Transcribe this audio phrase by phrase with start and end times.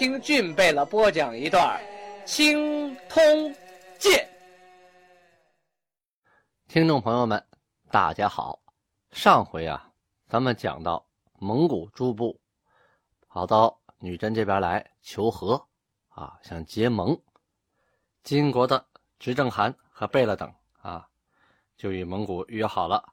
[0.00, 1.78] 听俊贝勒播讲一段
[2.24, 3.22] 《青通
[3.98, 4.26] 剑》。
[6.68, 7.46] 听众朋友们，
[7.90, 8.62] 大家好。
[9.12, 9.92] 上回啊，
[10.26, 11.06] 咱们讲到
[11.38, 12.40] 蒙古诸部
[13.28, 15.62] 跑到女真这边来求和
[16.08, 17.14] 啊，想结盟。
[18.22, 18.82] 金国的
[19.18, 21.06] 执政汗和贝勒等啊，
[21.76, 23.04] 就与蒙古约好了，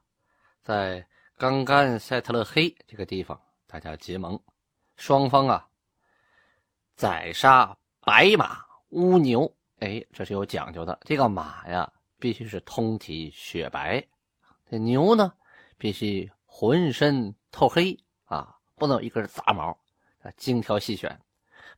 [0.62, 4.40] 在刚干赛特勒黑这个地方大家结盟。
[4.96, 5.68] 双方啊。
[6.98, 10.98] 宰杀白马乌牛，哎，这是有讲究的。
[11.04, 14.04] 这个马呀，必须是通体雪白；
[14.68, 15.32] 这牛呢，
[15.76, 19.78] 必须浑身透黑啊，不能有一根杂毛
[20.22, 21.16] 啊，精挑细选。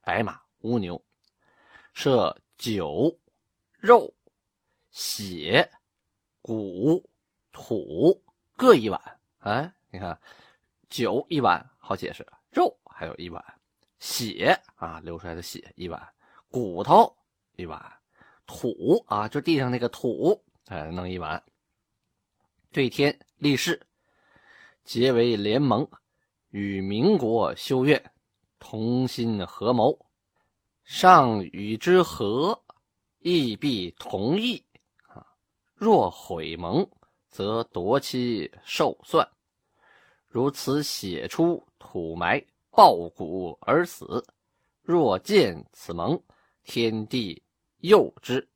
[0.00, 1.05] 白马乌牛，
[1.92, 3.14] 设酒、
[3.78, 4.14] 肉、
[4.91, 5.70] 血、
[6.41, 7.06] 骨、
[7.53, 8.25] 土
[8.56, 9.20] 各一碗。
[9.41, 10.19] 哎，你看，
[10.89, 13.59] 酒一碗好解释，肉还有一碗。
[14.01, 16.03] 血啊，流出来的血一碗，
[16.51, 17.17] 骨头
[17.56, 17.81] 一碗，
[18.47, 21.41] 土啊，就地上那个土，哎，弄一碗。
[22.73, 23.81] 对天立誓，
[24.84, 25.89] 结为联盟，
[26.48, 28.12] 与民国修院，
[28.59, 29.97] 同心合谋。
[30.83, 32.61] 上与之和，
[33.19, 34.65] 亦必同意
[35.06, 35.27] 啊。
[35.75, 36.89] 若毁盟，
[37.28, 39.28] 则夺妻受算。
[40.27, 42.45] 如此写出土埋。
[42.70, 44.24] 抱骨而死，
[44.82, 46.20] 若见此盟，
[46.62, 47.42] 天地
[47.78, 48.48] 佑之。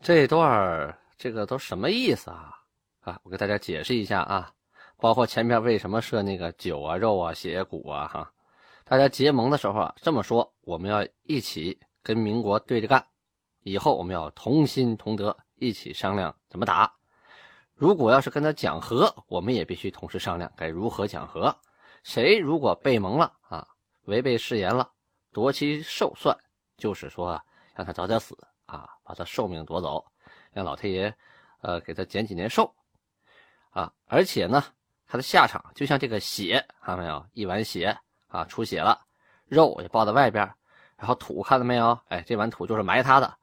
[0.00, 2.52] 这段这个都什么意思啊？
[3.00, 4.52] 啊，我给大家解释一下啊，
[4.98, 8.32] 包括前面为什么设那个酒啊、肉啊、血骨啊，哈，
[8.84, 13.06] 大家结盟的时候啊，这么说，我们要一起跟民国对着干，
[13.62, 16.92] 以后我们要同心同德，一起商量怎么打。
[17.74, 21.56] 如果要是跟他讲和，我们也必须同时商量该如何讲和。
[22.06, 23.66] 谁如果被盟了啊，
[24.04, 24.88] 违背誓言了，
[25.32, 26.38] 夺其寿算，
[26.76, 27.42] 就是说
[27.74, 30.06] 让他早点死啊，把他寿命夺走，
[30.52, 31.12] 让老太爷
[31.62, 32.72] 呃给他减几年寿
[33.70, 33.92] 啊。
[34.04, 34.62] 而且呢，
[35.08, 37.26] 他的下场就像这个血，看到没有？
[37.32, 38.96] 一碗血啊，出血了，
[39.46, 40.48] 肉也抱在外边，
[40.96, 41.98] 然后土看到没有？
[42.06, 43.36] 哎，这碗土就是埋他的。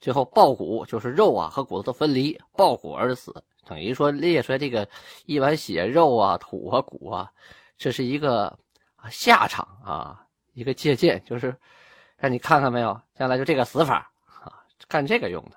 [0.00, 4.88] 最后爆骨就是肉啊和骨头都分离，爆骨而死，等于说列出来这个
[5.26, 7.30] 一碗血肉啊、土和骨啊。
[7.78, 8.58] 这是一个
[9.10, 11.54] 下场啊，一个借鉴，就是
[12.16, 15.56] 让你看看没有，将来就这个死法啊，干这个用的。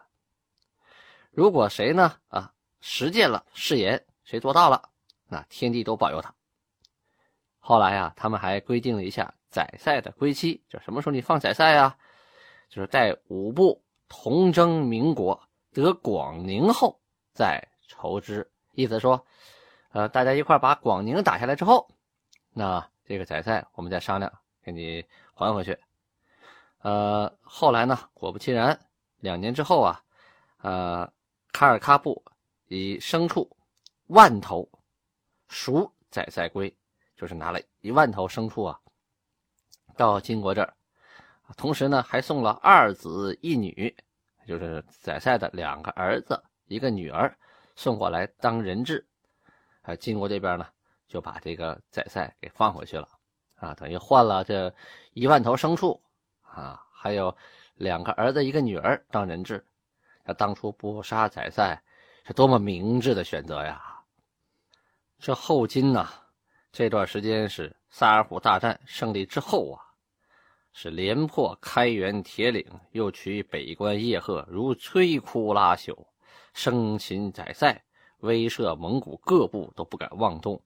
[1.32, 4.90] 如果谁呢啊实践了誓言，谁做到了，
[5.28, 6.34] 那天地都保佑他。
[7.60, 11.98] 后来呀，他们还规定了一下宰赛的归期，就什么时候你放宰赛啊？
[12.70, 15.42] 就是待五部同征民国
[15.72, 17.00] 得广宁后
[17.34, 18.52] 再筹之。
[18.74, 19.26] 意思说，
[19.92, 21.90] 呃，大家一块把广宁打下来之后。
[22.54, 25.78] 那这个宰赛，我们再商量，给你还回去。
[26.80, 28.80] 呃，后来呢，果不其然，
[29.20, 30.04] 两年之后啊，
[30.62, 31.12] 呃，
[31.52, 32.24] 卡尔喀布
[32.68, 33.50] 以牲畜
[34.08, 34.70] 万头
[35.48, 36.76] 赎宰赛归，
[37.16, 38.80] 就是拿了一万头牲畜啊，
[39.96, 40.74] 到金国这儿，
[41.58, 43.96] 同时呢，还送了二子一女，
[44.48, 47.38] 就是宰赛的两个儿子一个女儿
[47.76, 49.06] 送过来当人质。
[49.82, 50.68] 啊，金国这边呢。
[51.10, 53.10] 就把这个宰赛给放回去了，
[53.56, 54.74] 啊，等于换了这
[55.12, 56.00] 一万头牲畜，
[56.44, 57.36] 啊，还有
[57.76, 59.66] 两个儿子一个女儿当人质。
[60.24, 61.82] 他当初不杀宰赛，
[62.24, 63.82] 是多么明智的选择呀！
[65.18, 66.08] 这后金呐，
[66.72, 69.82] 这段时间是萨尔浒大战胜利之后啊，
[70.72, 75.98] 是连破开元铁岭，又取北关叶赫，如摧枯拉朽，
[76.54, 77.84] 生擒宰赛，
[78.20, 80.62] 威慑蒙古各部都不敢妄动。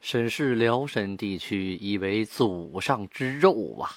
[0.00, 3.90] 审视辽沈地区，以为祖上之肉啊！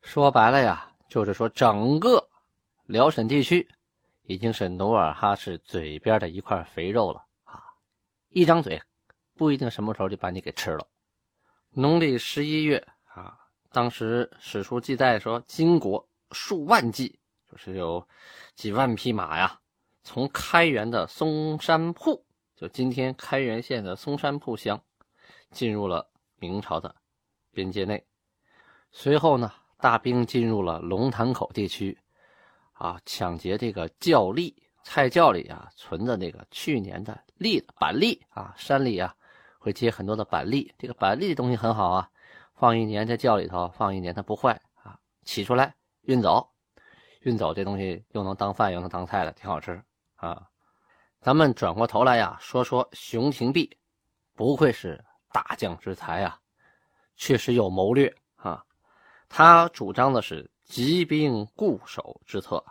[0.00, 2.28] 说白了呀，就是说整个
[2.86, 3.68] 辽沈地区
[4.22, 7.60] 已经是努尔哈赤嘴边的一块肥肉了啊！
[8.28, 8.80] 一张嘴，
[9.34, 10.86] 不一定什么时候就把你给吃了。
[11.70, 13.36] 农历十一月啊，
[13.72, 17.18] 当时史书记载说，金国数万骑，
[17.50, 18.06] 就是有
[18.54, 19.58] 几万匹马呀，
[20.04, 24.80] 从开原的松山铺，就今天开原县的松山铺乡。
[25.54, 26.94] 进入了明朝的
[27.52, 28.04] 边界内，
[28.90, 31.96] 随后呢，大兵进入了龙潭口地区，
[32.72, 34.54] 啊，抢劫这个窖栗。
[34.86, 39.16] 菜窖里啊，存着那个去年的栗子板栗啊，山里啊
[39.58, 40.70] 会结很多的板栗。
[40.76, 42.10] 这个板栗的东西很好啊，
[42.52, 45.00] 放一年在窖里头，放一年它不坏啊。
[45.24, 46.46] 取出来运走，
[47.22, 49.82] 运走这东西又能当饭又能当菜的，挺好吃
[50.16, 50.50] 啊。
[51.22, 53.78] 咱们转过头来呀，说说熊廷弼，
[54.34, 55.02] 不愧是
[55.34, 56.40] 大将之才啊，
[57.16, 58.64] 确实有谋略啊。
[59.28, 62.64] 他主张的是集兵固守之策。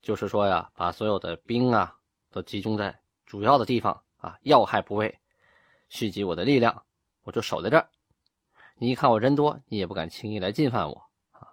[0.00, 1.98] 就是说呀，把所有的兵啊
[2.30, 2.96] 都集中在
[3.26, 5.20] 主要的地方啊，要害部位，
[5.88, 6.84] 蓄积我的力量，
[7.24, 7.90] 我就守在这儿。
[8.76, 11.48] 你一看我人多，你也不敢轻易来进犯我啊。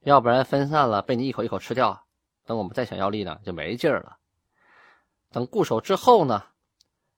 [0.00, 2.04] 要不然分散了，被你一口一口吃掉，
[2.44, 4.18] 等我们再想要力量就没劲儿了。
[5.30, 6.42] 等固守之后呢，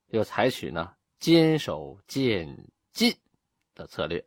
[0.08, 3.16] 又采取呢坚守渐进
[3.74, 4.24] 的策略，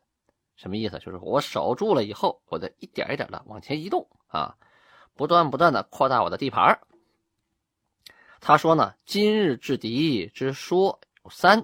[0.56, 1.00] 什么意思？
[1.00, 4.58] 就是我守住了以后，我再一点一点的往前移动啊。
[5.14, 6.80] 不断不断的扩大我的地盘
[8.40, 11.64] 他说呢：“今日制敌之说有三，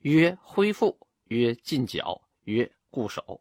[0.00, 0.98] 曰恢复，
[1.28, 3.40] 曰进剿，曰固守。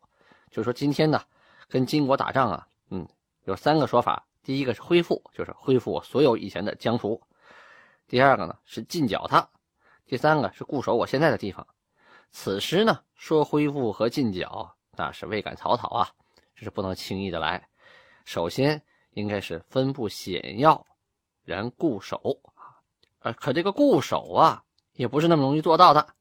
[0.49, 1.21] 就是说今天呢，
[1.67, 3.05] 跟金国打仗啊，嗯，
[3.43, 4.25] 有三个说法。
[4.43, 7.19] 第一个是恢复，就是恢复我所有以前的疆土；
[8.07, 9.41] 第二个呢是进剿他；
[10.11, 11.65] 第三个是固守我现在的地方。
[12.31, 16.11] 此时呢，说恢复和进剿，那是未敢草草啊，
[16.53, 17.69] 这是不能轻易的来。
[18.25, 18.83] 首先。
[19.13, 20.85] 应该是分布险要，
[21.43, 22.39] 然固守
[23.19, 24.63] 啊，可这个固守啊，
[24.93, 26.15] 也不是那么容易做到的。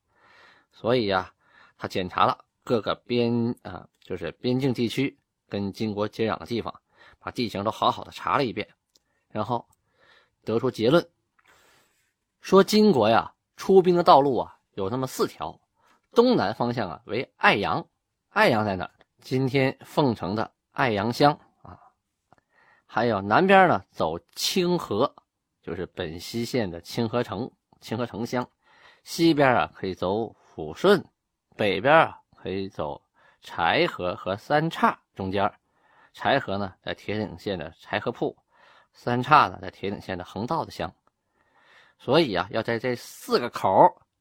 [0.72, 1.32] 所以呀，
[1.78, 5.16] 他检查了各个边啊，就是边境地区
[5.48, 6.74] 跟金国接壤的地方，
[7.20, 8.68] 把地形都好好的查了一遍，
[9.28, 9.64] 然后
[10.44, 11.08] 得出结论，
[12.40, 15.60] 说金国呀出兵的道路啊有那么四条，
[16.12, 17.86] 东南方向啊为爱阳，
[18.30, 18.90] 爱阳在哪？
[19.20, 21.78] 今天凤城的爱阳乡啊。
[22.86, 25.14] 还有南边呢，走清河，
[25.60, 27.52] 就是本溪县的清河城、
[27.82, 28.42] 清河城乡；
[29.04, 30.98] 西边啊，可以走抚顺；
[31.54, 33.02] 北边啊，可以走
[33.42, 35.52] 柴河和三岔中间。
[36.14, 38.34] 柴河呢，在铁岭县的柴河铺；
[38.94, 40.90] 三岔呢，在铁岭县的横道子乡。
[42.00, 43.70] 所以啊，要在这四个口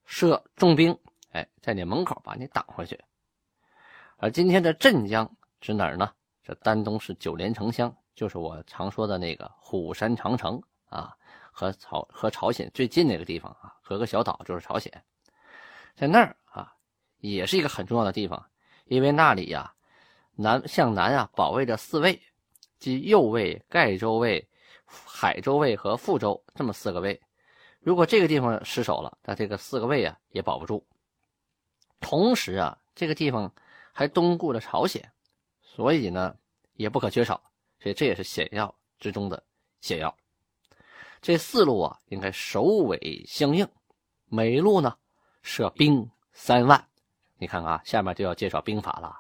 [0.06, 0.96] 设重兵，
[1.31, 3.00] 哎，在你门口把你挡回去。
[4.18, 5.28] 而今天的镇江
[5.62, 6.12] 指哪儿呢？
[6.44, 7.92] 这丹东市九连城乡。
[8.16, 11.16] 就是我常说的那个虎山长城啊，
[11.54, 14.92] 和朝和朝鲜最近那个地方啊，隔个小岛就是朝鲜，
[15.96, 16.74] 在那儿啊，
[17.20, 18.46] 也是一个很重要的地方，
[18.88, 19.74] 因为那里呀，
[20.36, 22.22] 南向南啊，保卫着四卫，
[22.78, 24.46] 即右卫、盖州卫、
[24.86, 27.18] 海州卫和富州这么四个卫。
[27.80, 30.86] 如果这个地方失守了，那这个四个卫啊也保不住。
[32.00, 33.54] 同时啊，这个地方
[33.94, 35.12] 还东顾着朝鲜，
[35.62, 36.36] 所以呢，
[36.74, 37.42] 也不可缺少。
[37.80, 39.42] 所以这也是险要之中的
[39.80, 40.16] 险要。
[41.22, 43.68] 这四路啊，应该首尾相应。
[44.26, 44.98] 每路呢
[45.42, 46.86] 设兵三万。
[47.38, 49.16] 你看啊，下面就要介绍兵法了，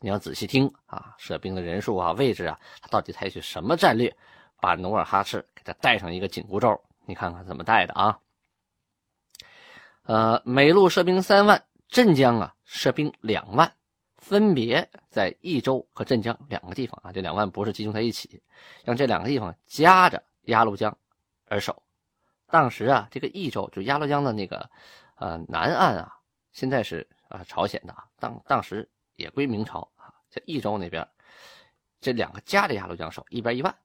[0.00, 1.14] 你要仔细听啊。
[1.18, 4.14] 设兵的人数啊、位置啊，他到底采取什么战略？
[4.60, 8.18] 把努尔哈赤给他带上一个紧箍咒，你看看怎么带的啊？
[10.04, 13.72] 呃，每路设兵三万，镇江啊设兵两万。
[14.16, 18.40] 分别在益州和镇江两个地方啊，这两万不是集中在一起，
[18.84, 20.96] 让这两个地方夹着鸭绿江
[21.46, 21.82] 而守。
[22.46, 24.70] 当时啊，这个益州就鸭绿江的那个
[25.16, 26.14] 呃南岸啊，
[26.52, 31.06] 现在是啊朝鲜的，当当时也归明朝啊，在益州那边，
[32.00, 33.76] 这两个夹着鸭绿江守，一边一万。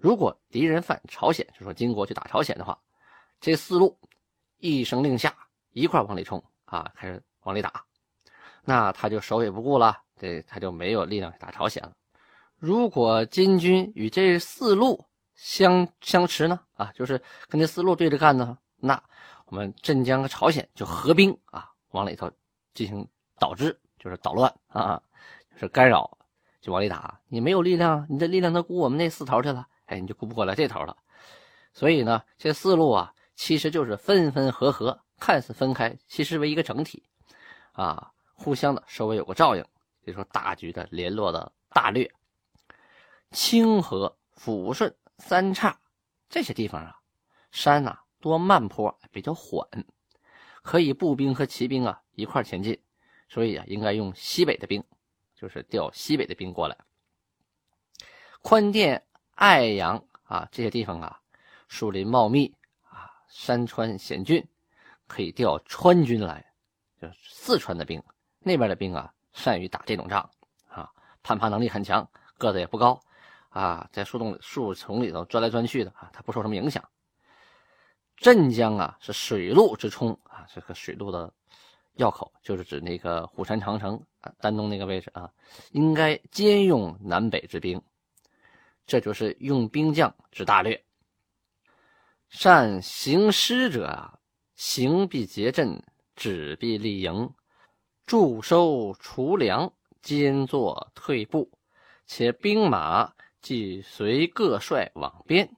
[0.00, 2.78] 如果敌人犯朝鲜，就说金国去打朝鲜的话，
[3.38, 3.98] 这四路
[4.56, 5.36] 一声令下，
[5.72, 7.84] 一块往里冲啊，开始往里打。
[8.64, 11.92] 那他就首尾不顾了，这他就没有力量去打朝鲜了。
[12.56, 15.04] 如果金军与这四路
[15.34, 16.60] 相相持呢？
[16.74, 19.02] 啊，就是跟这四路对着干呢，那
[19.46, 22.30] 我们镇江和朝鲜就合兵啊，往里头
[22.72, 23.06] 进行
[23.38, 25.02] 导致，就是捣乱啊，
[25.52, 26.16] 就是干扰，
[26.60, 27.20] 就往里打。
[27.28, 30.96] 你没有力量，你的力量都顾我们那四头去了，哎，你就顾不过来这头了。
[31.74, 37.02] 所以呢，这四路啊，其实就是分分合合，看似分开，其实为一个整体
[37.72, 38.12] 啊。
[38.34, 39.62] 互相的稍微有个照应，
[40.06, 42.10] 就说大局的联络的大略。
[43.32, 45.78] 清河、抚顺、三岔
[46.30, 46.96] 这些地方啊，
[47.50, 49.68] 山呐多慢坡，比较缓，
[50.62, 52.80] 可以步兵和骑兵啊一块前进，
[53.28, 54.82] 所以啊应该用西北的兵，
[55.34, 56.76] 就是调西北的兵过来。
[58.40, 59.04] 宽甸、
[59.40, 61.18] 爱阳啊这些地方啊，
[61.66, 62.54] 树林茂密
[62.90, 64.46] 啊，山川险峻，
[65.06, 66.44] 可以调川军来，
[67.00, 68.02] 就是四川的兵。
[68.40, 70.28] 那边的兵啊，善于打这种仗
[70.68, 70.86] 啊
[71.22, 72.06] 攀爬能力很强，
[72.36, 73.00] 个子也不高，
[73.48, 76.86] 啊，在树洞树丛里头钻来钻去的啊，他不受什么影响。
[78.18, 81.32] 镇江啊，是水路之冲啊，这个水路的
[81.94, 85.32] 要口，就是指那个虎山长城啊，丹东那个位置啊，
[85.72, 87.82] 应该兼用南北之兵，
[88.90, 90.84] 这就是用兵将之大略。
[92.28, 94.18] 善行师者啊，
[94.56, 95.80] 行必结阵，
[96.16, 97.32] 止必立营，
[98.04, 101.48] 驻收储粮，兼作退步，
[102.04, 105.48] 且兵马即随各帅往边，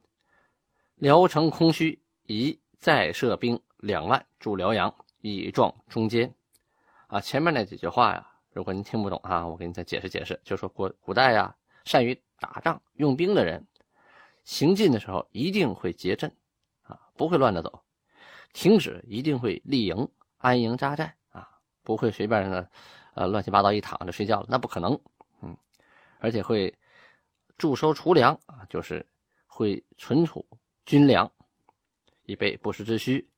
[0.97, 2.03] 辽城空虚。
[2.27, 6.35] 宜再设兵两万驻辽阳，以壮中间。
[7.07, 10.39] 啊，前面那几句话呀，如果您听不懂啊，我给你再解释解释。
[10.45, 13.65] 就说古古代呀，善于打仗用兵的人，
[14.43, 16.35] 行进的时候一定会结阵，
[16.83, 17.71] 啊，不会乱着走；
[18.53, 20.09] 停止一定会立营
[20.39, 21.49] 安营扎寨，啊，
[21.85, 22.69] 不会随便的，
[23.15, 24.99] 呃，乱七八糟一躺着睡觉了，那不可能。
[25.41, 25.57] 嗯，
[26.19, 26.77] 而且会
[27.57, 29.07] 驻收储粮啊，就是
[29.47, 30.45] 会存储
[30.85, 31.31] 军粮。
[32.25, 33.29] 以备不时之需，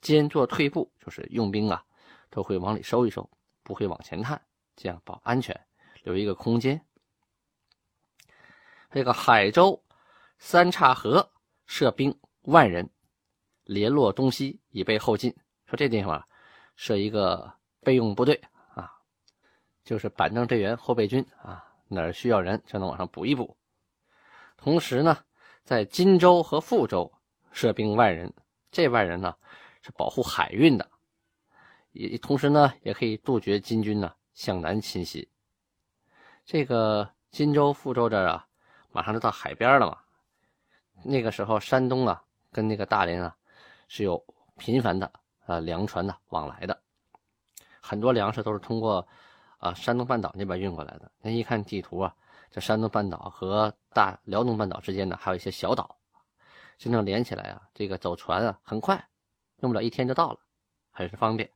[0.00, 1.84] 兼做退步，就是用兵啊，
[2.30, 3.28] 都会往里收一收，
[3.62, 4.40] 不会往前探，
[4.74, 5.58] 这样保安全，
[6.02, 6.80] 留一个空间。
[8.94, 9.82] 这个海州
[10.38, 11.28] 三岔河
[11.66, 12.88] 设兵万人，
[13.64, 15.34] 联络东西，以备后进。
[15.66, 16.24] 说这地方
[16.76, 18.40] 设一个备用部队
[18.72, 18.88] 啊，
[19.82, 23.56] 就是板正队员、后备军啊，哪儿需要人就能往上补一补。
[24.56, 25.24] 同时呢，
[25.64, 27.12] 在荆州和富州。
[27.50, 28.32] 设兵万人，
[28.70, 29.34] 这万人呢
[29.82, 30.88] 是保护海运的，
[31.90, 35.28] 也同时呢也可以杜绝金军呢向南侵袭。
[36.44, 38.46] 这个荆州、富州这儿啊，
[38.94, 39.98] 马上就到海边了嘛。
[41.02, 42.22] 那个时候，山东啊
[42.52, 43.36] 跟那个大连啊
[43.88, 44.24] 是有
[44.56, 45.12] 频繁的
[45.44, 46.80] 啊粮船的往来的，
[47.80, 49.06] 很多粮食都是通过
[49.58, 51.10] 啊山东半岛那边运过来的。
[51.20, 52.14] 那一看地图啊，
[52.50, 55.98] 这山东半岛和大辽东半岛之间呢还有一些小岛。
[56.78, 59.08] 真正连起来啊，这个走船啊很快，
[59.60, 60.38] 用不了一天就到了，
[60.90, 61.50] 很是方便。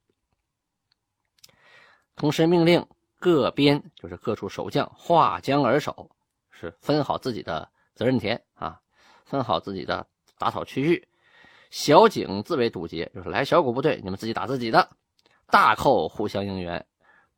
[2.16, 2.84] 同时命令
[3.18, 6.10] 各边就是各处守将划江而守，
[6.58, 8.80] 是分好自己的责任田啊，
[9.24, 10.06] 分好自己的
[10.38, 11.06] 打草区域。
[11.70, 14.88] 小井自为堵截，就是来小股部队，你们自己打自己的；
[15.46, 16.86] 大寇互相应援。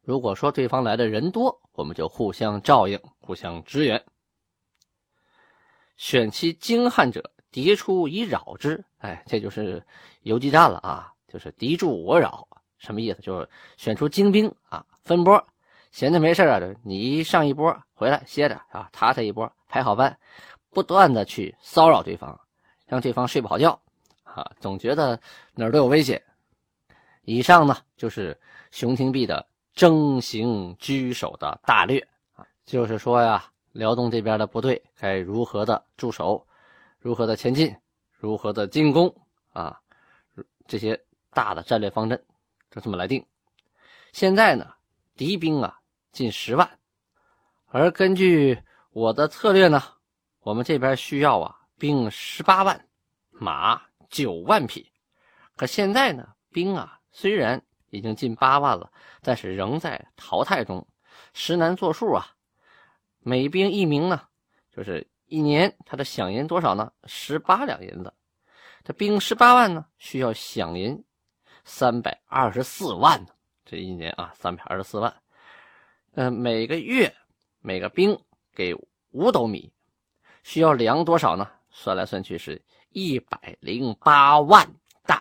[0.00, 4.05] 如果说对方来的人多，我们就互相照应，互相支援。
[5.97, 7.33] 选其精悍者。
[7.53, 9.85] 敌出以扰之，哎，这就是
[10.23, 11.12] 游击战了啊！
[11.27, 12.47] 就是敌驻我扰，
[12.79, 13.21] 什么意思？
[13.23, 15.45] 就是选出精兵啊，分拨，
[15.91, 20.19] 闲着没事啊，你上一波回来歇着啊，他他一波，排好班，
[20.71, 22.41] 不断的去骚扰对方，
[22.87, 23.81] 让对方睡不好觉
[24.23, 25.21] 啊，总觉得
[25.55, 26.23] 哪儿都有危险。
[27.23, 28.39] 以上呢，就是
[28.71, 36.47] 熊廷弼的征行居守的大略啊，就是说呀，辽东这边的部队该如何的驻守。
[37.03, 37.75] 如何的前进，
[38.19, 39.15] 如何的进攻
[39.55, 39.81] 啊？
[40.67, 42.23] 这些大的战略方针
[42.71, 43.25] 就这么来定。
[44.13, 44.75] 现在呢，
[45.17, 45.80] 敌兵啊
[46.12, 46.79] 近十万，
[47.67, 49.83] 而根据我的策略呢，
[50.40, 52.88] 我们这边需要啊兵十八万，
[53.31, 54.90] 马九万匹。
[55.57, 58.90] 可现在呢，兵啊虽然已经近八万了，
[59.23, 60.87] 但是仍在淘汰中，
[61.33, 62.26] 实难作数啊。
[63.19, 64.23] 每兵一名呢，
[64.71, 65.07] 就是。
[65.33, 66.93] 一年他的饷银多少呢？
[67.05, 68.12] 十八两银子。
[68.83, 71.05] 这兵十八万呢，需要饷银
[71.62, 73.29] 三百二十四万呢。
[73.64, 75.23] 这一年啊，三百二十四万。
[76.12, 77.14] 嗯，每个月
[77.61, 78.19] 每个兵
[78.55, 78.75] 给
[79.11, 79.73] 五斗米，
[80.43, 81.49] 需要粮多少呢？
[81.71, 84.69] 算来算去是一百零八万
[85.05, 85.21] 担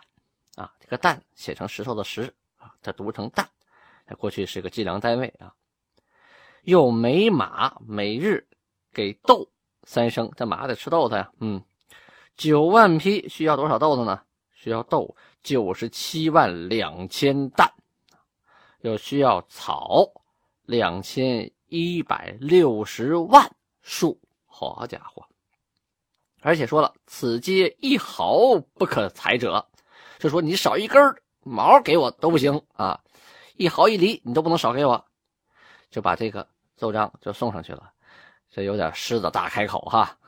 [0.56, 0.74] 啊。
[0.80, 3.48] 这个担写成石头的石啊，它读成担，
[4.18, 5.54] 过去是个计量单位啊。
[6.64, 8.48] 又每马每日
[8.94, 9.50] 给豆。
[9.84, 11.32] 三升，这马得吃豆子呀。
[11.40, 11.64] 嗯，
[12.36, 14.22] 九万匹需要多少豆子呢？
[14.54, 17.72] 需要豆九十七万两千担，
[18.82, 20.06] 又需要草
[20.70, 24.22] 两千一百六十万束。
[24.46, 25.26] 好家伙！
[26.42, 29.68] 而且说了，此皆一毫不可裁者，
[30.20, 31.02] 就说你少一根
[31.42, 33.02] 毛给我都不行啊，
[33.56, 35.04] 一毫一厘你都不能少给我，
[35.90, 37.92] 就把这个奏章就送上去了。
[38.52, 40.20] 这有点狮子大开口哈！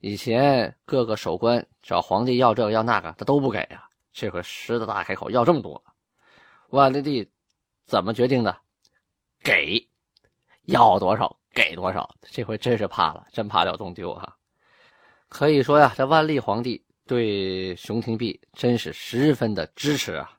[0.00, 3.88] 以前各个守官找皇帝要这个要那个，他都不给啊。
[4.12, 5.84] 这回狮子大开口要这么多，
[6.70, 7.30] 万历帝
[7.86, 8.58] 怎么决定的？
[9.42, 9.88] 给，
[10.64, 12.08] 要多少给多少。
[12.22, 14.36] 这回真是怕了，真怕辽东丢哈！
[15.28, 20.30] 可以说呀，这万历皇帝对熊廷弼真是十分的支持啊。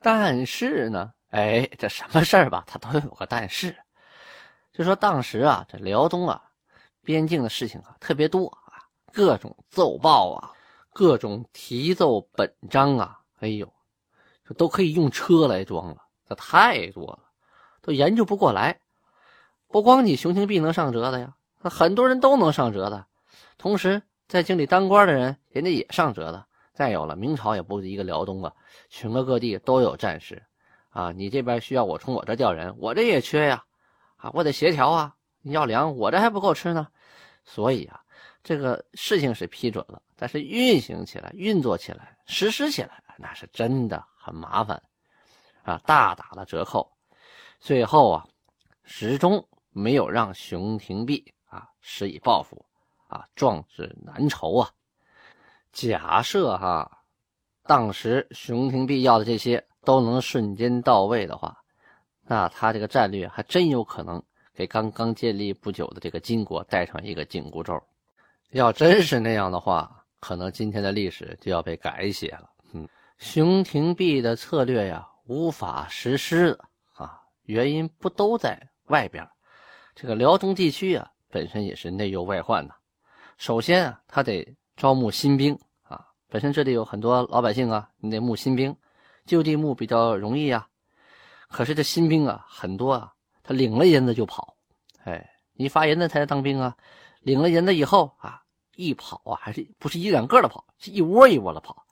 [0.00, 3.76] 但是呢，哎，这什么事儿吧，他都有个但是。
[4.72, 6.40] 就说当时啊，这辽东啊，
[7.02, 10.52] 边境的事情啊特别多啊，各种奏报啊，
[10.92, 13.68] 各种题奏本章啊，哎呦，
[14.46, 15.96] 这都可以用车来装了，
[16.28, 17.27] 这太多了，
[17.88, 18.80] 都研究不过来。
[19.68, 23.06] 不光你熊廷弼能上折的呀，很多人都能上折的。
[23.56, 26.46] 同时，在京里当官的人，人家也上折的。
[26.74, 28.52] 再有了，明朝也不是一个辽东啊，
[28.90, 30.44] 全国各地都有战事
[30.90, 31.12] 啊。
[31.12, 33.64] 你这边需要我从我这调人，我这也缺呀。
[34.16, 35.14] 啊，我得协调啊！
[35.40, 36.88] 你要粮，我这还不够吃呢。
[37.42, 38.02] 所以啊，
[38.42, 44.82] 这个事情是批准了，但是运行起来、运作起来、实施起来，那是真的很麻烦
[45.62, 46.92] 啊，大打了折扣。
[47.60, 48.26] 最后啊，
[48.84, 52.64] 始终没有让熊廷弼啊施以报复
[53.08, 54.70] 啊，壮志难酬啊。
[55.72, 57.02] 假设哈，
[57.64, 61.56] 当时熊廷弼要的这些都能瞬间到位的话。
[62.30, 64.22] 那他这个战略还真有可能
[64.54, 67.82] 给刚刚建立不久的这个金国带上一个紧箍咒。
[68.50, 72.50] 要真是那样的话，可能今天的历史就要被改写了。
[72.74, 72.86] 嗯，
[73.16, 76.67] 熊廷弼的策略呀，无法实施啊，
[77.48, 79.26] 原因不都在外边？
[79.94, 82.74] 这个辽东地区啊，本身也是内忧外患呐。
[83.38, 88.76] 首先啊，他得招募新兵啊，本身这里有很多老百姓啊，你得募新兵，
[89.24, 90.68] 就地募比较容易啊。
[91.48, 94.54] 可是这新兵啊，很多啊，他领了银子就跑，
[95.04, 96.76] 哎，你发银子才当兵啊，
[97.22, 98.42] 领了银子以后啊，
[98.76, 101.86] 一跑啊，还是不是一两个的跑，是一窝一窝的跑。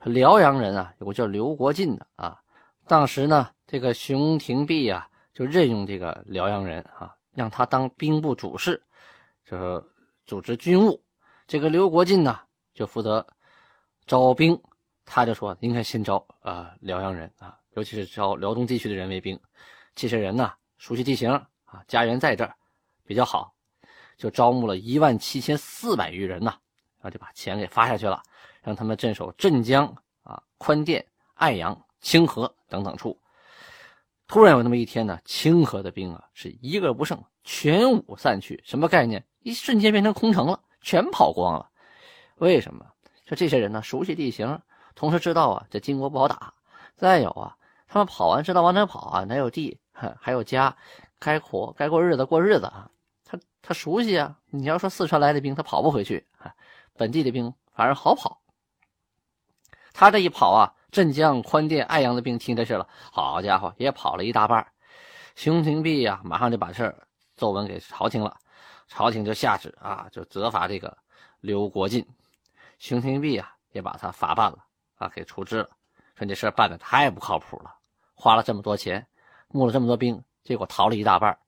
[0.00, 2.40] 辽阳人啊，有个叫刘国进的啊，
[2.88, 8.80] 当时呢，这个熊廷弼啊，就任用这个辽阳人啊，让他当兵部主事，
[9.44, 9.82] 就是
[10.24, 11.02] 组织军务。
[11.48, 12.38] 这个刘国进呢，
[12.74, 13.26] 就负责
[14.06, 14.60] 招兵，
[15.04, 17.58] 他就说应该先招啊辽阳人啊。
[17.74, 19.38] 尤其是招辽东地区的人为兵，
[19.94, 21.30] 这些人呢熟悉地形
[21.64, 22.54] 啊，家园在这儿，
[23.04, 23.52] 比较好，
[24.16, 26.56] 就招募了一万七千四百余人呐，
[26.98, 28.22] 然后就把钱给发下去了，
[28.62, 29.86] 让他们镇守镇江
[30.22, 33.20] 啊、宽甸、爱阳、清河等等处。
[34.28, 39.26] 突然有那么一天呢，清河的兵啊是一个不剩，全武散去，什么概念？
[39.40, 41.68] 一瞬间变成空城了，全跑光了。
[42.36, 42.86] 为什么？
[43.24, 44.60] 就这些人呢，熟悉地形，
[44.94, 46.54] 同时知道啊，这金国不好打。
[46.94, 47.56] 再有啊。
[47.88, 49.24] 他们跑完知道往哪跑啊？
[49.24, 50.76] 哪有地，还有家，
[51.18, 52.88] 该活该过日子过日子啊！
[53.24, 54.38] 他他熟悉啊！
[54.50, 56.54] 你要说四川来的兵，他跑不回去啊。
[56.96, 58.40] 本地的兵反而好跑。
[59.92, 64.66] 他这一跑啊，镇江、宽甸、爱阳的兵听这事了，好家伙，也跑了一大半。
[65.34, 67.06] 熊廷弼呀，马上就把事儿
[67.36, 68.34] 奏文给朝廷了，
[68.88, 70.96] 朝廷就下旨啊，就责罚这个
[71.40, 72.02] 刘国进。
[72.78, 74.56] 熊廷弼啊，也把他法办了
[74.94, 75.68] 啊，给处置了。
[76.14, 77.70] 说这事办的太不靠谱了，
[78.14, 79.06] 花了这么多钱，
[79.48, 81.38] 募了这么多兵，结果逃了一大半。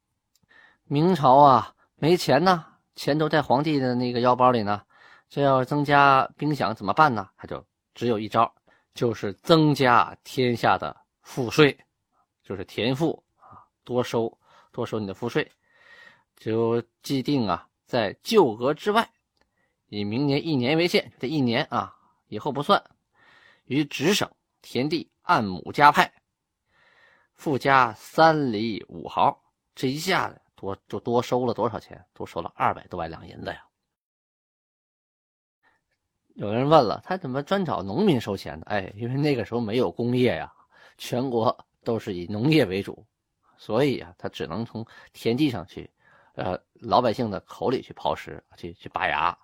[0.84, 4.82] 明朝啊，没钱呢，钱都在皇帝的那个腰包里呢。
[5.30, 7.30] 这要增加兵饷怎么办呢？
[7.38, 8.54] 他就只有一招，
[8.98, 11.78] 就是增加天下的赋税，
[12.42, 14.36] 就是田赋啊，多收
[14.72, 15.48] 多收你的赋税，
[16.34, 19.08] 就既定啊，在旧额之外，
[19.86, 21.94] 以明年一年为限，这一年啊，
[22.26, 22.82] 以后不算，
[23.66, 24.28] 于直省。
[24.62, 26.12] 田地按亩加派，
[27.34, 29.40] 附加三厘五毫，
[29.76, 32.04] 这一下子多就多收了多少钱？
[32.12, 33.64] 多收了二百多万两银子呀！
[36.38, 38.66] 有人问了，他怎么专找农民收钱呢？
[38.68, 40.52] 哎，因为那个时候没有工业呀，
[40.96, 43.04] 全国都是以农业为主，
[43.56, 45.90] 所以啊，他只能从田地上去，
[46.36, 49.36] 呃，老百姓的口里去刨食，去去拔牙，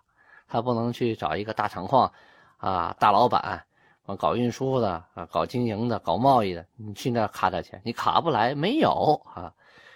[0.46, 2.12] 他不能去找一个大厂矿
[2.58, 3.64] 啊，大老板。
[4.06, 9.52] 啊，搞运输的啊，搞经营的，搞贸易的，你去那卡点钱，你卡不来，没有啊。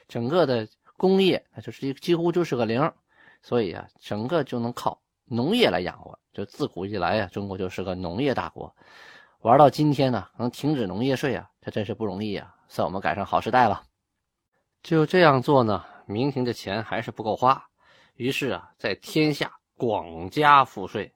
[0.09, 2.93] 整个的工业，那就是几乎就是个零，
[3.41, 6.19] 所以啊，整个就能靠农业来养活。
[6.39, 8.73] 就自古以来呀，中国就是个农业大国。
[9.41, 13.83] 玩到今天呢，能停止农业税啊，这真是不容易啊，算我们赶上好时代了。
[14.85, 17.61] 就这样做呢，明廷的钱还是不够花，
[18.15, 21.13] 于是啊，在天下广加赋税。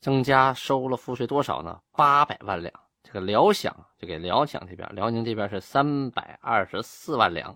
[0.00, 1.78] 增加收了赋税多少呢？
[1.92, 2.72] 八百万两。
[3.02, 7.54] 这个辽饷就给辽饷这边，辽宁这边是三百二十四万两，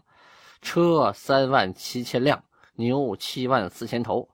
[0.60, 2.44] 车三万七千辆，
[2.74, 4.28] 牛七万四千头。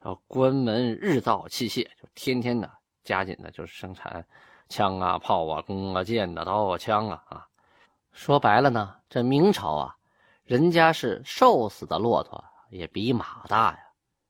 [0.00, 2.70] 然后关门日造器械，就天天的
[3.02, 4.26] 加紧的，就是生产
[4.68, 7.48] 枪啊、炮啊、弓啊、箭啊、刀啊、枪啊啊。
[8.12, 9.96] 说白了呢，这明朝啊，
[10.44, 13.78] 人家是瘦死的骆驼也比马大呀，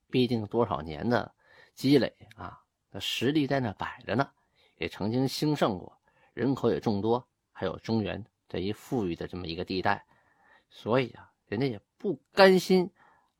[0.09, 1.33] 毕竟多少年的
[1.73, 2.59] 积累啊。
[2.89, 4.29] 那实力在那摆着呢，
[4.77, 5.97] 也曾经兴盛过，
[6.33, 10.05] 人口也众多，还有中原这一富裕的这么一个地带，
[10.69, 12.89] 所以啊，人家也不甘心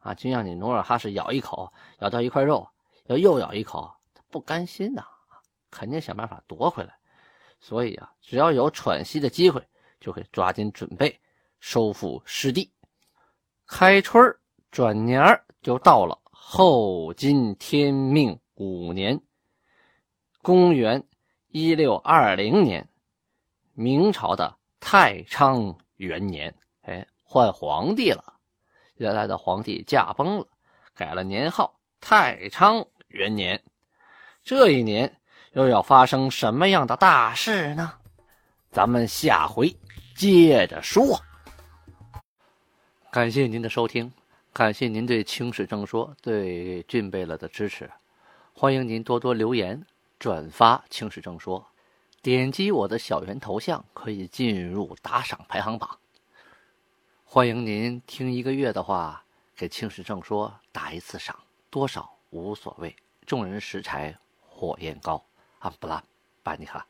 [0.08, 2.66] 啊，就让你努尔哈赤咬一口，咬到一块肉，
[3.08, 5.04] 要又咬一口，他不甘心呐，
[5.70, 6.96] 肯定想办法夺回来。
[7.60, 9.62] 所以啊，只要有喘息的机会，
[10.00, 11.20] 就会抓紧准备
[11.60, 12.72] 收复失地。
[13.66, 14.34] 开春
[14.72, 15.22] 转年
[15.62, 19.22] 就到了后金天命五年，
[20.42, 21.06] 公元
[21.50, 22.88] 一六二零年，
[23.74, 26.56] 明朝的太昌元年。
[26.84, 28.37] 哎，换皇帝了，
[28.98, 30.48] 原来的皇帝驾崩了，
[30.94, 33.62] 改了年号太昌元年。
[34.44, 35.20] 这一年
[35.54, 37.94] 又要发生什么样的大事呢？
[38.72, 39.76] 咱们下回
[40.16, 41.20] 接着说。
[43.12, 44.12] 感谢您的收听，
[44.54, 47.90] 感谢您对《清史正说》对俊贝勒的支持，
[48.54, 49.84] 欢迎您多多留言、
[50.20, 51.60] 转发《清史正说》，
[52.22, 55.98] 点击我的小圆头像可以进入打赏排行榜。
[57.30, 59.22] 欢迎您听一个月的话，
[59.54, 61.38] 给《清史正说》打一次赏，
[61.70, 65.22] 多少无所谓，众人拾柴火焰高，
[65.60, 66.02] 阿布拉
[66.42, 66.88] 巴尼卡。